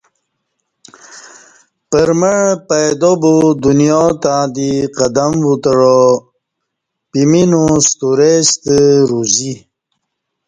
[1.89, 5.99] پرمع پیدابا دنیاتہ دی قدم وُتعا
[7.09, 8.77] پمینو سترے ستہ
[9.09, 9.53] روزی